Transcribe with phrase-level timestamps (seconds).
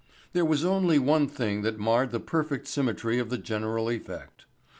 [0.33, 4.45] There was only one thing that marred the perfect symmetry of the general effect.